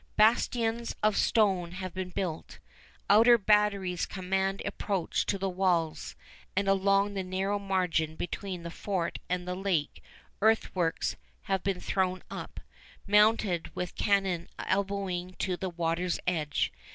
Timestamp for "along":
6.67-7.13